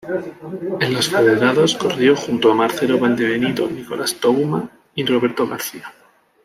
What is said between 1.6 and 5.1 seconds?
corrió junto a Marcelo Valdebenito, Nicolás Touma y